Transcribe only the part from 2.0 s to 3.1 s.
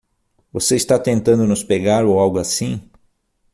ou algo assim?